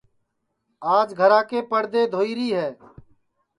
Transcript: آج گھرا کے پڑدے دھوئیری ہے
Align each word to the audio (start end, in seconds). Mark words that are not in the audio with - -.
آج 0.95 1.09
گھرا 1.19 1.39
کے 1.49 1.59
پڑدے 1.71 2.01
دھوئیری 2.11 2.49
ہے 2.57 2.69